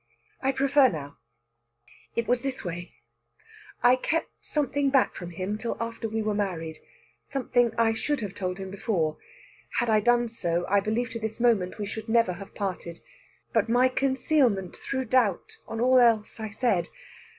[0.41, 1.19] "I prefer now.
[2.15, 2.95] It was this way:
[3.83, 6.79] I kept something back from him till after we were married
[7.23, 9.19] something I should have told him before.
[9.77, 13.01] Had I done so, I believe to this moment we should never have parted.
[13.53, 16.87] But my concealment threw doubt on all else I said....